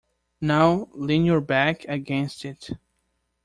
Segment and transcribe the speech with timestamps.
[0.41, 2.71] Now lean your back against it.